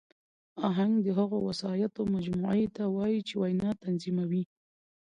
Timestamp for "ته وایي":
2.75-3.19